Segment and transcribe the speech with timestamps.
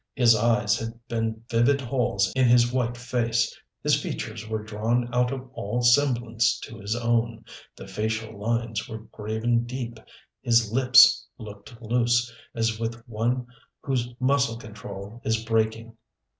[0.15, 5.31] His eyes had been vivid holes in his white face, his features were drawn out
[5.31, 9.99] of all semblance to his own, the facial lines were graven deep.
[10.41, 13.45] His lips looked loose, as with one
[13.83, 15.95] whose muscle control is breaking.